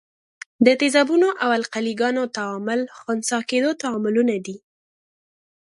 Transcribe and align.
د 0.65 0.67
تیزابونو 0.81 1.27
او 1.43 1.49
القلي 1.59 1.93
ګانو 2.01 2.23
تعامل 2.37 2.79
خنثي 2.97 3.39
کیدو 3.49 3.71
تعاملونه 3.81 4.35
دي. 4.45 4.57